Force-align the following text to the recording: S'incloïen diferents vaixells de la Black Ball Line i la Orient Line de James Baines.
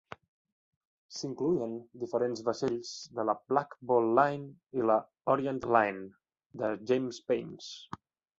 S'incloïen 1.17 1.75
diferents 2.03 2.41
vaixells 2.47 2.93
de 3.19 3.25
la 3.31 3.35
Black 3.53 3.77
Ball 3.91 4.09
Line 4.21 4.49
i 4.79 4.87
la 4.93 4.97
Orient 5.35 5.61
Line 5.77 6.01
de 6.65 6.73
James 6.91 7.21
Baines. 7.31 7.71